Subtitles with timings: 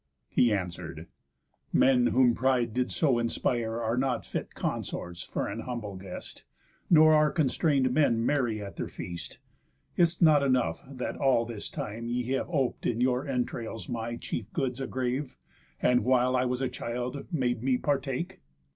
[0.29, 1.05] He answer'd:
[1.71, 6.43] "Men, whom pride did so inspire, Are not fit consorts for an humble guest;
[6.89, 9.37] Nor are constrain'd men merry at their feast.
[9.97, 14.15] Is 't not enough, that all this time ye have Op'd in your entrails my
[14.15, 15.37] chief goods a grave,
[15.79, 18.41] And, while I was a child, made me partake?